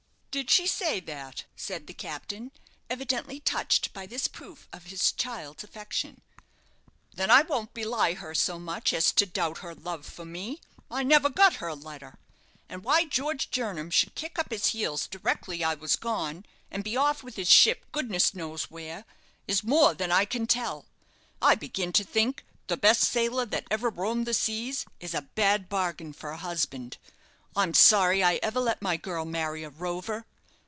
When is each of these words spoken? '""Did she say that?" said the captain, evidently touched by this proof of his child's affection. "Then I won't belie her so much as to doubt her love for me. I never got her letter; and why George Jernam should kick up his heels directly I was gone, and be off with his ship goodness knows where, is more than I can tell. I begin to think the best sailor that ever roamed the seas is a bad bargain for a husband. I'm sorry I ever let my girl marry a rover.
'""Did 0.41 0.49
she 0.49 0.65
say 0.65 1.01
that?" 1.01 1.43
said 1.57 1.87
the 1.87 1.93
captain, 1.93 2.53
evidently 2.89 3.41
touched 3.41 3.91
by 3.91 4.05
this 4.05 4.29
proof 4.29 4.65
of 4.71 4.85
his 4.85 5.11
child's 5.11 5.65
affection. 5.65 6.21
"Then 7.13 7.29
I 7.29 7.41
won't 7.41 7.73
belie 7.73 8.13
her 8.13 8.33
so 8.33 8.57
much 8.57 8.93
as 8.93 9.11
to 9.11 9.25
doubt 9.25 9.57
her 9.57 9.75
love 9.75 10.05
for 10.05 10.23
me. 10.23 10.61
I 10.89 11.03
never 11.03 11.29
got 11.29 11.55
her 11.55 11.73
letter; 11.75 12.17
and 12.69 12.85
why 12.85 13.03
George 13.03 13.51
Jernam 13.51 13.89
should 13.91 14.15
kick 14.15 14.39
up 14.39 14.51
his 14.51 14.67
heels 14.67 15.05
directly 15.07 15.65
I 15.65 15.73
was 15.73 15.97
gone, 15.97 16.45
and 16.71 16.81
be 16.81 16.95
off 16.95 17.23
with 17.23 17.35
his 17.35 17.49
ship 17.49 17.83
goodness 17.91 18.33
knows 18.33 18.71
where, 18.71 19.03
is 19.49 19.65
more 19.65 19.93
than 19.93 20.13
I 20.13 20.23
can 20.23 20.47
tell. 20.47 20.85
I 21.41 21.55
begin 21.55 21.91
to 21.91 22.05
think 22.05 22.45
the 22.67 22.77
best 22.77 23.01
sailor 23.01 23.45
that 23.47 23.67
ever 23.69 23.89
roamed 23.89 24.25
the 24.27 24.33
seas 24.33 24.85
is 25.01 25.13
a 25.13 25.23
bad 25.23 25.67
bargain 25.67 26.13
for 26.13 26.29
a 26.29 26.37
husband. 26.37 26.95
I'm 27.53 27.73
sorry 27.73 28.23
I 28.23 28.35
ever 28.37 28.61
let 28.61 28.81
my 28.81 28.95
girl 28.95 29.25
marry 29.25 29.63
a 29.65 29.69
rover. 29.69 30.25